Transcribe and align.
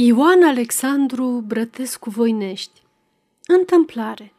Ioan 0.00 0.42
Alexandru 0.42 1.44
Brătescu 1.46 2.10
Voinești. 2.10 2.82
Întâmplare. 3.46 4.32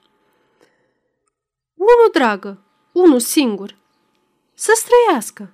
Unu 1.75 2.09
dragă, 2.13 2.61
unul 2.91 3.19
singur, 3.19 3.77
să 4.53 4.71
străiască, 4.75 5.53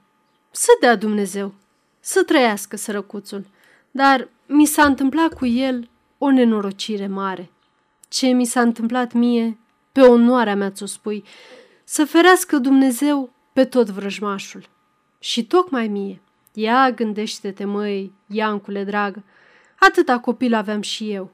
să 0.52 0.68
dea 0.80 0.96
Dumnezeu, 0.96 1.54
să 2.00 2.24
trăiască 2.24 2.76
sărăcuțul, 2.76 3.46
dar 3.92 4.30
mi 4.48 4.66
s-a 4.66 4.86
întâmplat 4.86 5.34
cu 5.34 5.46
el 5.46 5.90
o 6.18 6.30
nenorocire 6.32 7.08
mare. 7.08 7.52
Ce 8.08 8.28
mi 8.28 8.46
s-a 8.46 8.62
întâmplat 8.62 9.14
mie, 9.14 9.58
pe 9.92 10.02
onoarea 10.02 10.56
mea 10.56 10.72
ți-o 10.72 10.86
spui, 10.86 11.24
să 11.84 12.06
ferească 12.06 12.58
Dumnezeu 12.58 13.34
pe 13.54 13.66
tot 13.66 13.90
vrăjmașul. 13.90 14.70
Și 15.20 15.46
tocmai 15.46 15.88
mie, 15.88 16.22
ia 16.54 16.92
gândește-te, 16.92 17.66
măi, 17.66 18.14
Iancule 18.28 18.84
dragă, 18.84 19.24
Atâta 19.88 20.20
copil 20.20 20.54
aveam 20.54 20.82
și 20.82 21.12
eu. 21.12 21.32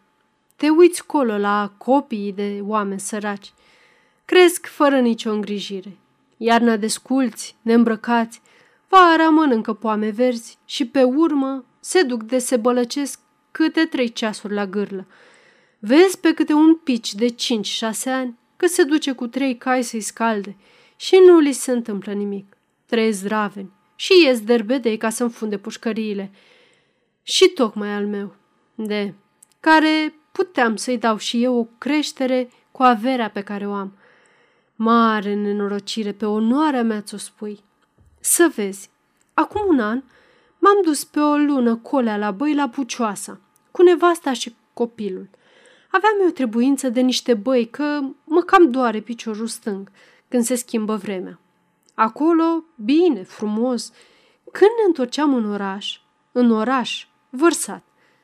Te 0.55 0.69
uiți 0.69 1.05
colo 1.05 1.37
la 1.37 1.73
copiii 1.77 2.33
de 2.33 2.59
oameni 2.61 2.99
săraci. 2.99 3.53
Cresc 4.25 4.65
fără 4.65 4.99
nicio 4.99 5.31
îngrijire. 5.31 5.97
Iarna 6.37 6.77
desculți, 6.77 7.55
neîmbrăcați, 7.61 8.41
vara 8.87 9.29
mănâncă 9.29 9.73
poame 9.73 10.09
verzi 10.09 10.57
și 10.65 10.87
pe 10.87 11.03
urmă 11.03 11.65
se 11.79 12.03
duc 12.03 12.23
de 12.23 12.37
se 12.37 12.57
bălăcesc 12.57 13.19
câte 13.51 13.85
trei 13.85 14.09
ceasuri 14.09 14.53
la 14.53 14.65
gârlă. 14.65 15.07
Vezi 15.79 16.19
pe 16.19 16.33
câte 16.33 16.53
un 16.53 16.75
pici 16.75 17.13
de 17.13 17.27
cinci-șase 17.27 18.09
ani 18.09 18.37
că 18.57 18.67
se 18.67 18.83
duce 18.83 19.11
cu 19.11 19.27
trei 19.27 19.57
cai 19.57 19.83
să-i 19.83 20.01
scalde 20.01 20.55
și 20.95 21.21
nu 21.25 21.39
li 21.39 21.51
se 21.51 21.71
întâmplă 21.71 22.11
nimic. 22.11 22.57
Trei 22.85 23.11
zdraveni 23.11 23.71
și 23.95 24.11
ies 24.23 24.41
derbedei 24.41 24.97
ca 24.97 25.09
să 25.09 25.23
înfunde 25.23 25.57
pușcăriile. 25.57 26.31
Și 27.23 27.47
tocmai 27.47 27.93
al 27.93 28.07
meu 28.07 28.39
de 28.85 29.13
care 29.59 30.15
puteam 30.31 30.75
să-i 30.75 30.97
dau 30.97 31.17
și 31.17 31.43
eu 31.43 31.55
o 31.57 31.67
creștere 31.77 32.49
cu 32.71 32.83
averea 32.83 33.29
pe 33.29 33.41
care 33.41 33.67
o 33.67 33.73
am. 33.73 33.93
Mare 34.75 35.33
nenorocire, 35.33 36.11
pe 36.11 36.25
onoarea 36.25 36.83
mea 36.83 37.01
ți-o 37.01 37.17
spui. 37.17 37.63
Să 38.19 38.51
vezi, 38.55 38.89
acum 39.33 39.61
un 39.67 39.79
an 39.79 40.03
m-am 40.59 40.81
dus 40.83 41.03
pe 41.03 41.19
o 41.19 41.37
lună 41.37 41.75
colea 41.75 42.17
la 42.17 42.31
băi 42.31 42.53
la 42.53 42.69
Pucioasa, 42.69 43.39
cu 43.71 43.83
nevasta 43.83 44.33
și 44.33 44.55
copilul. 44.73 45.29
Aveam 45.91 46.13
eu 46.23 46.29
trebuință 46.29 46.89
de 46.89 47.01
niște 47.01 47.33
băi 47.33 47.69
că 47.69 47.99
mă 48.23 48.41
cam 48.41 48.71
doare 48.71 48.99
piciorul 48.99 49.47
stâng 49.47 49.91
când 50.27 50.43
se 50.43 50.55
schimbă 50.55 50.95
vremea. 50.95 51.39
Acolo, 51.93 52.63
bine, 52.75 53.23
frumos. 53.23 53.91
Când 54.51 54.71
ne 54.79 54.85
întorceam 54.87 55.33
în 55.33 55.51
oraș, 55.51 55.99
în 56.31 56.51
oraș, 56.51 57.07
vărsat, 57.29 57.83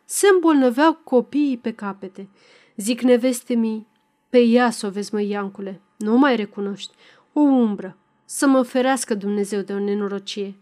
se 0.10 0.28
îmbolnăveau 0.34 0.94
copiii 0.94 1.58
pe 1.58 1.72
capete. 1.72 2.28
Zic 2.76 3.02
neveste 3.02 3.54
mi, 3.54 3.88
pe 4.30 4.40
ea 4.40 4.70
să 4.70 4.86
o 4.86 4.90
vezi, 4.90 5.14
mă, 5.14 5.22
Iancule, 5.22 5.82
nu 5.98 6.18
mai 6.18 6.36
recunoști, 6.36 6.94
o 7.34 7.40
umbră, 7.40 7.98
să 8.26 8.48
mă 8.48 8.62
ferească 8.62 9.14
Dumnezeu 9.14 9.62
de 9.62 9.74
o 9.74 9.80
nenorocie. 9.80 10.56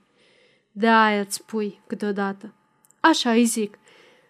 De 0.72 0.88
aia 0.88 1.20
îți 1.20 1.36
spui 1.36 1.80
câteodată. 1.88 2.54
Așa 3.00 3.32
îi 3.32 3.46
zic. 3.46 3.78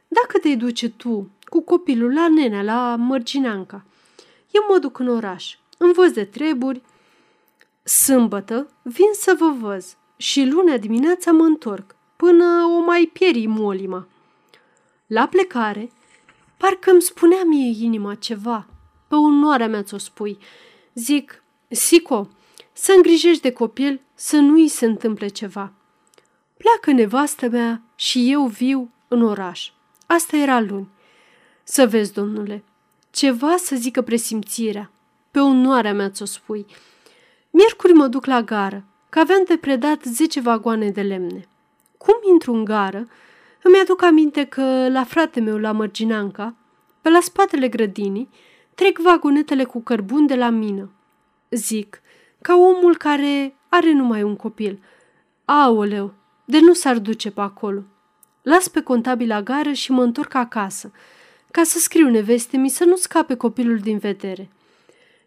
Dacă 0.08 0.38
te 0.38 0.56
duce 0.56 0.90
tu 0.90 1.30
cu 1.44 1.62
copilul 1.62 2.14
la 2.14 2.28
nenea, 2.28 2.62
la 2.62 2.96
Mărginanca, 2.96 3.86
eu 4.52 4.66
mă 4.70 4.78
duc 4.78 5.00
în 5.00 5.08
oraș, 5.08 5.58
învăț 5.78 6.12
de 6.12 6.24
treburi, 6.24 6.82
sâmbătă 7.84 8.70
vin 8.82 9.10
să 9.14 9.36
vă 9.40 9.56
văz 9.60 9.96
și 10.18 10.46
luna 10.46 10.78
dimineața 10.78 11.32
mă 11.32 11.44
întorc, 11.44 11.96
până 12.16 12.46
o 12.78 12.84
mai 12.84 13.10
pieri 13.14 13.46
molima. 13.46 14.08
La 15.08 15.28
plecare, 15.28 15.92
parcă 16.58 16.92
îmi 16.92 17.02
spunea 17.02 17.44
mie 17.44 17.86
inima 17.86 18.16
ceva. 18.16 18.68
Pe 19.08 19.16
onoarea 19.16 19.68
mea 19.68 19.84
ți-o 19.84 19.98
spui. 19.98 20.38
Zic, 20.94 21.44
Sico, 21.68 22.30
să 22.74 22.94
îngrijești 22.96 23.42
de 23.42 23.52
copil, 23.52 24.02
să 24.14 24.38
nu 24.38 24.54
îi 24.54 24.68
se 24.68 24.86
întâmple 24.86 25.28
ceva. 25.28 25.72
Pleacă 26.58 26.92
nevastă 26.92 27.48
mea 27.48 27.82
și 27.96 28.32
eu 28.32 28.46
viu 28.46 28.92
în 29.08 29.22
oraș. 29.22 29.72
Asta 30.06 30.38
era 30.38 30.60
luni. 30.60 30.90
Să 31.64 31.88
vezi, 31.88 32.14
domnule, 32.14 32.64
ceva 33.12 33.56
să 33.58 33.76
zică 33.76 34.02
presimțirea. 34.02 34.92
Pe 35.32 35.40
onoarea 35.40 35.94
mea 35.94 36.10
ți-o 36.10 36.26
spui. 36.26 36.66
Miercuri 37.50 37.94
mă 37.94 38.08
duc 38.08 38.26
la 38.26 38.42
gară, 38.42 38.86
că 39.10 39.20
aveam 39.20 39.44
de 39.48 39.58
predat 39.58 40.04
zece 40.04 40.40
vagoane 40.40 40.90
de 40.90 41.02
lemne. 41.02 41.48
Cum 41.98 42.16
intru 42.32 42.54
în 42.54 42.64
gară, 42.64 43.08
îmi 43.68 43.80
aduc 43.82 44.02
aminte 44.02 44.44
că 44.44 44.90
la 44.90 45.04
frate 45.04 45.40
meu 45.40 45.58
la 45.58 45.72
Mărginanca, 45.72 46.56
pe 47.02 47.10
la 47.10 47.20
spatele 47.20 47.68
grădinii, 47.68 48.30
trec 48.76 49.00
vagonetele 49.00 49.64
cu 49.64 49.82
cărbun 49.82 50.26
de 50.26 50.36
la 50.36 50.50
mină. 50.50 50.92
Zic, 51.50 52.02
ca 52.42 52.56
omul 52.56 52.98
care 52.98 53.56
are 53.70 53.92
numai 53.92 54.24
un 54.24 54.36
copil. 54.36 54.80
Aoleu, 55.46 56.14
de 56.46 56.60
nu 56.60 56.74
s-ar 56.74 56.98
duce 56.98 57.32
pe 57.32 57.42
acolo. 57.42 57.84
Las 58.42 58.68
pe 58.68 58.82
contabil 58.82 59.28
la 59.28 59.42
gară 59.42 59.72
și 59.72 59.92
mă 59.92 60.04
întorc 60.04 60.34
acasă, 60.34 60.92
ca 61.52 61.64
să 61.64 61.80
scriu 61.80 62.10
neveste 62.10 62.58
mi 62.58 62.70
să 62.70 62.84
nu 62.84 62.96
scape 62.96 63.36
copilul 63.36 63.78
din 63.78 63.98
vedere. 63.98 64.50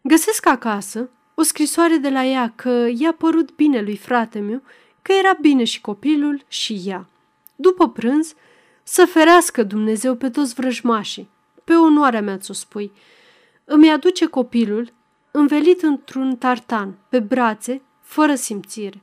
Găsesc 0.03 0.47
acasă 0.47 1.11
o 1.35 1.43
scrisoare 1.43 1.97
de 1.97 2.09
la 2.09 2.25
ea 2.25 2.53
că 2.57 2.89
i-a 2.95 3.13
părut 3.13 3.55
bine 3.55 3.81
lui 3.81 3.97
frate 3.97 4.39
meu, 4.39 4.63
că 5.03 5.13
era 5.13 5.33
bine 5.41 5.65
și 5.65 5.81
copilul 5.81 6.45
și 6.49 6.81
ea. 6.85 7.07
După 7.61 7.89
prânz, 7.89 8.35
să 8.83 9.05
ferească 9.05 9.63
Dumnezeu 9.63 10.15
pe 10.15 10.31
toți 10.31 10.55
vrăjmașii. 10.55 11.31
Pe 11.65 11.73
onoarea 11.75 12.23
mea 12.23 12.39
ți-o 12.39 12.55
spui. 12.55 12.93
Îmi 13.65 13.91
aduce 13.91 14.27
copilul, 14.27 14.93
învelit 15.31 15.83
într-un 15.83 16.37
tartan, 16.37 16.99
pe 17.09 17.21
brațe, 17.21 17.83
fără 18.01 18.35
simțire. 18.35 19.03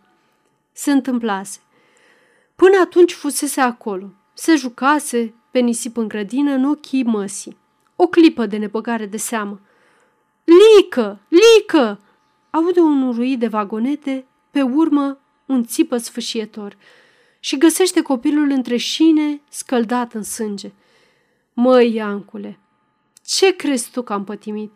Se 0.71 0.91
întâmplase. 0.91 1.59
Până 2.55 2.77
atunci 2.83 3.13
fusese 3.13 3.61
acolo. 3.61 4.13
Se 4.33 4.55
jucase 4.55 5.33
pe 5.51 5.59
nisip 5.59 5.97
în 5.97 6.07
grădină 6.07 6.51
în 6.51 6.63
ochii 6.63 7.03
măsii. 7.03 7.57
O 7.95 8.07
clipă 8.07 8.45
de 8.45 8.57
nebăgare 8.57 9.05
de 9.05 9.17
seamă. 9.17 9.59
Lică! 10.43 11.19
Lică! 11.27 11.99
Aude 12.49 12.79
un 12.79 13.01
uruit 13.01 13.39
de 13.39 13.47
vagonete, 13.47 14.25
pe 14.51 14.61
urmă 14.61 15.19
un 15.45 15.63
țipă 15.63 15.97
sfâșietor 15.97 16.77
și 17.45 17.57
găsește 17.57 18.01
copilul 18.01 18.49
între 18.49 18.77
șine, 18.77 19.41
scăldat 19.49 20.13
în 20.13 20.23
sânge. 20.23 20.71
Măi, 21.53 21.93
Iancule, 21.93 22.59
ce 23.25 23.55
crezi 23.55 23.91
tu 23.91 24.01
că 24.01 24.13
am 24.13 24.23
pătimit? 24.23 24.71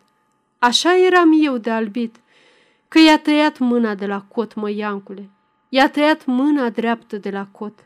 Așa 0.58 0.96
eram 0.96 1.30
eu 1.42 1.56
de 1.56 1.70
albit, 1.70 2.16
că 2.88 2.98
i-a 2.98 3.18
tăiat 3.18 3.58
mâna 3.58 3.94
de 3.94 4.06
la 4.06 4.20
cot, 4.20 4.54
măi, 4.54 4.76
Iancule. 4.76 5.30
I-a 5.68 5.90
tăiat 5.90 6.24
mâna 6.24 6.68
dreaptă 6.68 7.16
de 7.16 7.30
la 7.30 7.46
cot. 7.46 7.84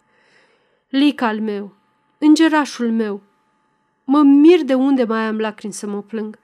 Lic 0.88 1.20
al 1.20 1.40
meu, 1.40 1.74
îngerașul 2.18 2.90
meu, 2.90 3.22
mă 4.04 4.22
mir 4.22 4.62
de 4.62 4.74
unde 4.74 5.04
mai 5.04 5.26
am 5.26 5.38
lacrimi 5.38 5.72
să 5.72 5.86
mă 5.86 6.02
plâng, 6.02 6.38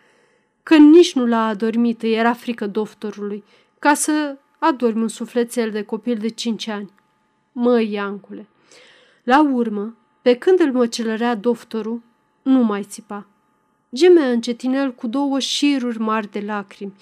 că 0.63 0.77
nici 0.77 1.15
nu 1.15 1.27
l-a 1.27 1.47
adormit, 1.47 2.03
era 2.03 2.33
frică 2.33 2.67
doctorului, 2.67 3.45
ca 3.79 3.95
să 3.95 4.37
adormi 4.59 5.03
un 5.03 5.09
sufletel 5.09 5.71
de 5.71 5.83
copil 5.83 6.17
de 6.17 6.29
cinci 6.29 6.67
ani. 6.67 6.99
Măi, 7.63 7.91
Iancule! 7.91 8.49
La 9.23 9.43
urmă, 9.43 9.97
pe 10.23 10.35
când 10.37 10.61
îl 10.61 10.73
măcelărea 10.73 11.35
doctorul, 11.35 12.03
nu 12.43 12.63
mai 12.63 12.83
țipa. 12.83 13.27
Gemea 13.95 14.31
încetinel 14.31 14.93
cu 14.93 15.07
două 15.07 15.39
șiruri 15.39 15.99
mari 15.99 16.31
de 16.31 16.41
lacrimi, 16.41 16.95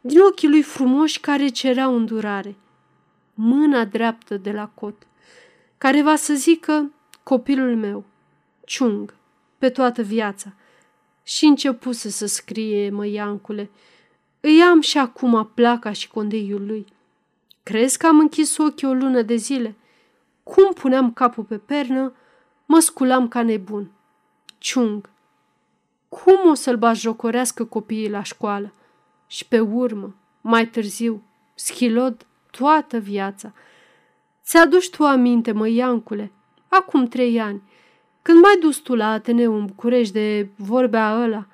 din 0.00 0.20
ochii 0.20 0.48
lui 0.48 0.62
frumoși 0.62 1.20
care 1.20 1.48
cereau 1.48 1.94
îndurare. 1.96 2.56
Mâna 3.34 3.84
dreaptă 3.84 4.36
de 4.36 4.52
la 4.52 4.66
cot, 4.74 5.06
care 5.78 6.02
va 6.02 6.16
să 6.16 6.34
zică 6.34 6.92
copilul 7.22 7.76
meu, 7.76 8.04
ciung, 8.64 9.14
pe 9.58 9.68
toată 9.68 10.02
viața. 10.02 10.52
Și 11.22 11.44
începuse 11.44 12.08
să 12.08 12.26
scrie, 12.26 12.90
mă, 12.90 13.06
Iancule, 13.06 13.70
îi 14.40 14.62
am 14.62 14.80
și 14.80 14.98
acum 14.98 15.50
placa 15.54 15.92
și 15.92 16.08
condeiul 16.08 16.66
lui. 16.66 16.86
Crezi 17.62 17.98
că 17.98 18.06
am 18.06 18.18
închis 18.18 18.56
ochii 18.56 18.86
o 18.86 18.92
lună 18.92 19.22
de 19.22 19.36
zile? 19.36 19.74
Cum 20.48 20.72
puneam 20.72 21.12
capul 21.12 21.44
pe 21.44 21.58
pernă, 21.58 22.12
mă 22.66 22.78
sculam 22.78 23.28
ca 23.28 23.42
nebun. 23.42 23.90
Ciung, 24.58 25.10
cum 26.08 26.50
o 26.50 26.54
să-l 26.54 26.94
jocorească 26.94 27.64
copiii 27.64 28.10
la 28.10 28.22
școală? 28.22 28.72
Și 29.26 29.46
pe 29.46 29.60
urmă, 29.60 30.14
mai 30.40 30.66
târziu, 30.66 31.22
schilod 31.54 32.26
toată 32.50 32.98
viața. 32.98 33.52
Ți-aduci 34.44 34.90
tu 34.90 35.04
aminte, 35.04 35.52
mă, 35.52 35.68
Iancule, 35.68 36.32
acum 36.68 37.06
trei 37.06 37.40
ani, 37.40 37.62
când 38.22 38.40
mai 38.40 38.56
dus 38.60 38.76
tu 38.76 38.94
la 38.94 39.10
Ateneu 39.10 39.54
în 39.54 39.66
București 39.66 40.12
de 40.12 40.48
vorbea 40.56 41.22
ăla, 41.22 41.46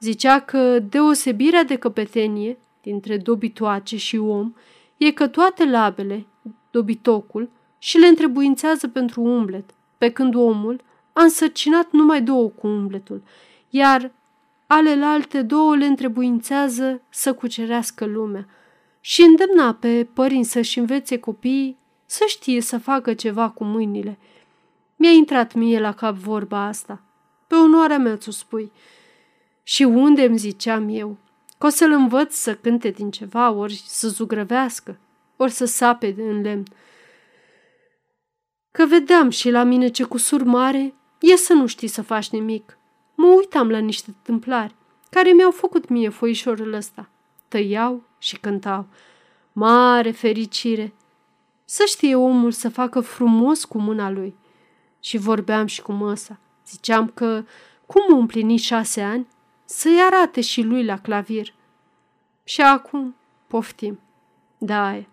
zicea 0.00 0.40
că 0.40 0.78
deosebirea 0.78 1.64
de 1.64 1.76
căpetenie 1.76 2.58
dintre 2.82 3.16
dobitoace 3.16 3.96
și 3.96 4.16
om 4.16 4.54
e 4.96 5.12
că 5.12 5.28
toate 5.28 5.64
labele, 5.70 6.26
dobitocul, 6.70 7.50
și 7.84 7.98
le 7.98 8.06
întrebuințează 8.06 8.88
pentru 8.88 9.20
umblet, 9.20 9.70
pe 9.98 10.10
când 10.10 10.34
omul 10.34 10.80
a 11.12 11.22
însărcinat 11.22 11.90
numai 11.90 12.22
două 12.22 12.48
cu 12.48 12.66
umbletul, 12.66 13.22
iar 13.70 14.10
alelalte 14.66 15.42
două 15.42 15.76
le 15.76 15.86
întrebuințează 15.86 17.00
să 17.08 17.34
cucerească 17.34 18.04
lumea 18.04 18.46
și 19.00 19.22
îndemna 19.22 19.74
pe 19.74 20.08
părinți 20.12 20.50
să-și 20.50 20.78
învețe 20.78 21.18
copiii 21.18 21.76
să 22.06 22.24
știe 22.26 22.60
să 22.60 22.78
facă 22.78 23.14
ceva 23.14 23.48
cu 23.50 23.64
mâinile. 23.64 24.18
Mi-a 24.96 25.10
intrat 25.10 25.54
mie 25.54 25.80
la 25.80 25.92
cap 25.92 26.14
vorba 26.14 26.66
asta. 26.66 27.02
Pe 27.46 27.54
onoarea 27.54 27.98
mea 27.98 28.16
ți-o 28.16 28.32
spui. 28.32 28.72
Și 29.62 29.82
unde 29.82 30.24
îmi 30.24 30.38
ziceam 30.38 30.88
eu? 30.88 31.16
Că 31.58 31.66
o 31.66 31.68
să-l 31.68 31.92
învăț 31.92 32.34
să 32.34 32.54
cânte 32.54 32.90
din 32.90 33.10
ceva, 33.10 33.50
ori 33.50 33.82
să 33.86 34.08
zugrăvească, 34.08 34.98
ori 35.36 35.52
să 35.52 35.64
sape 35.64 36.14
în 36.18 36.40
lemn. 36.40 36.64
Că 38.76 38.86
vedeam 38.86 39.30
și 39.30 39.50
la 39.50 39.62
mine 39.62 39.88
ce 39.88 40.04
cusur 40.04 40.42
mare 40.42 40.94
e 41.20 41.36
să 41.36 41.52
nu 41.52 41.66
știi 41.66 41.88
să 41.88 42.02
faci 42.02 42.30
nimic. 42.30 42.78
Mă 43.14 43.26
uitam 43.26 43.70
la 43.70 43.78
niște 43.78 44.14
tâmplari 44.22 44.74
care 45.10 45.30
mi-au 45.30 45.50
făcut 45.50 45.88
mie 45.88 46.08
foișorul 46.08 46.72
ăsta. 46.72 47.08
Tăiau 47.48 48.02
și 48.18 48.36
cântau. 48.36 48.86
Mare 49.52 50.10
fericire! 50.10 50.94
Să 51.64 51.84
știe 51.86 52.14
omul 52.14 52.50
să 52.50 52.68
facă 52.68 53.00
frumos 53.00 53.64
cu 53.64 53.78
mâna 53.78 54.10
lui. 54.10 54.34
Și 55.00 55.16
vorbeam 55.16 55.66
și 55.66 55.82
cu 55.82 55.92
măsa. 55.92 56.38
Ziceam 56.66 57.08
că, 57.14 57.44
cum 57.86 58.18
împlini 58.18 58.56
șase 58.56 59.02
ani, 59.02 59.26
să-i 59.64 60.00
arate 60.00 60.40
și 60.40 60.62
lui 60.62 60.84
la 60.84 60.98
clavir. 60.98 61.54
Și 62.44 62.60
acum 62.60 63.14
poftim. 63.46 64.00
Da, 64.58 64.86
aia. 64.86 65.06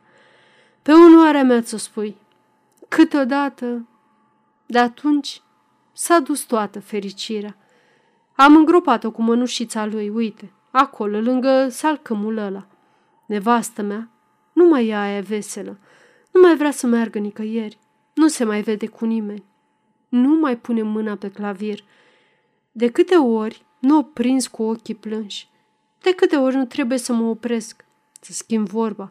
Pe 0.82 0.92
onoarea 0.92 1.44
mea 1.44 1.62
ți-o 1.62 1.78
spui. 1.78 2.16
Câteodată, 2.96 3.88
de 4.66 4.80
atunci, 4.80 5.42
s-a 5.94 6.20
dus 6.20 6.42
toată 6.42 6.80
fericirea. 6.80 7.58
Am 8.36 8.56
îngropat-o 8.56 9.12
cu 9.12 9.22
mănușița 9.22 9.86
lui, 9.86 10.10
uite, 10.10 10.52
acolo, 10.72 11.20
lângă 11.20 11.68
salcămul 11.70 12.38
ăla. 12.38 12.68
Nevastă 13.26 13.82
mea, 13.82 14.10
nu 14.54 14.68
mai 14.68 14.88
e 14.88 14.96
aia 14.96 15.22
veselă, 15.22 15.80
nu 16.32 16.42
mai 16.42 16.56
vrea 16.56 16.72
să 16.72 16.88
meargă 16.88 17.20
nicăieri, 17.20 17.80
nu 18.14 18.28
se 18.28 18.44
mai 18.44 18.62
vede 18.62 18.88
cu 18.88 19.06
nimeni, 19.06 19.44
nu 20.10 20.40
mai 20.40 20.58
pune 20.58 20.82
mâna 20.82 21.16
pe 21.16 21.30
clavir. 21.30 21.84
De 22.72 22.92
câte 22.92 23.16
ori 23.16 23.66
nu 23.80 23.98
o 23.98 24.02
prins 24.02 24.48
cu 24.48 24.64
ochii 24.64 24.96
plânși, 24.96 25.50
de 26.02 26.14
câte 26.14 26.36
ori 26.36 26.56
nu 26.56 26.66
trebuie 26.66 26.98
să 26.98 27.14
mă 27.14 27.30
opresc, 27.30 27.86
să 28.22 28.34
schimb 28.34 28.68
vorba, 28.68 29.10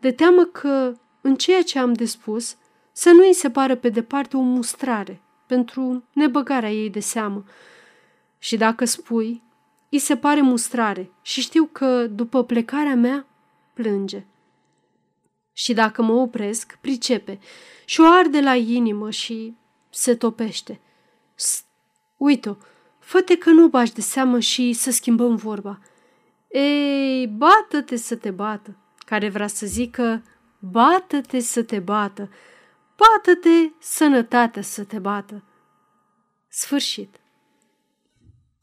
de 0.00 0.12
teamă 0.12 0.42
că, 0.42 0.92
în 1.20 1.34
ceea 1.34 1.62
ce 1.62 1.78
am 1.78 1.92
de 1.92 2.04
spus, 2.04 2.56
să 2.92 3.10
nu 3.10 3.26
îi 3.26 3.34
se 3.34 3.50
pară 3.50 3.76
pe 3.76 3.88
departe 3.88 4.36
o 4.36 4.40
mustrare 4.40 5.20
pentru 5.46 6.04
nebăgarea 6.12 6.70
ei 6.70 6.90
de 6.90 7.00
seamă. 7.00 7.44
Și 8.38 8.56
dacă 8.56 8.84
spui, 8.84 9.42
îi 9.90 9.98
se 9.98 10.16
pare 10.16 10.40
mustrare 10.40 11.10
și 11.22 11.40
știu 11.40 11.64
că, 11.72 12.06
după 12.06 12.44
plecarea 12.44 12.94
mea, 12.94 13.26
plânge. 13.74 14.26
Și 15.52 15.72
dacă 15.72 16.02
mă 16.02 16.12
opresc, 16.12 16.78
pricepe 16.80 17.38
și 17.84 18.00
o 18.00 18.04
arde 18.06 18.40
la 18.40 18.54
inimă 18.54 19.10
și 19.10 19.56
se 19.90 20.14
topește. 20.14 20.80
Uite-o, 22.16 22.56
fă 22.98 23.20
că 23.38 23.50
nu 23.50 23.68
bași 23.68 23.92
de 23.92 24.00
seamă 24.00 24.38
și 24.38 24.72
să 24.72 24.90
schimbăm 24.90 25.36
vorba. 25.36 25.78
Ei, 26.48 27.26
bată-te 27.26 27.96
să 27.96 28.16
te 28.16 28.30
bată, 28.30 28.76
care 28.98 29.28
vrea 29.28 29.46
să 29.46 29.66
zică, 29.66 30.22
bată-te 30.58 31.40
să 31.40 31.62
te 31.62 31.78
bată, 31.78 32.30
bată-te 33.02 33.70
sănătatea 33.78 34.62
să 34.62 34.84
te 34.84 34.98
bată. 34.98 35.44
Sfârșit. 36.48 37.16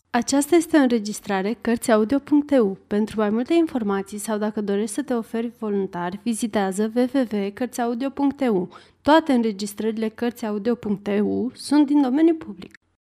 Aceasta 0.09 0.55
este 0.55 0.77
o 0.77 0.79
înregistrare 0.79 1.57
Cărțiaudio.eu. 1.61 2.77
Pentru 2.87 3.19
mai 3.19 3.29
multe 3.29 3.53
informații 3.53 4.17
sau 4.17 4.37
dacă 4.37 4.61
dorești 4.61 4.95
să 4.95 5.03
te 5.03 5.13
oferi 5.13 5.51
voluntar, 5.59 6.19
vizitează 6.23 6.91
www.cărțiaudio.eu. 6.95 8.69
Toate 9.01 9.33
înregistrările 9.33 10.09
Cărțiaudio.eu 10.09 11.51
sunt 11.53 11.85
din 11.85 12.01
domeniu 12.01 12.35
public. 12.35 12.78